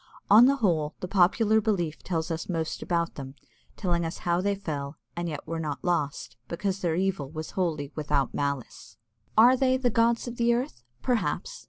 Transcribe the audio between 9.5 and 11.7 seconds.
they "the gods of the earth?" Perhaps!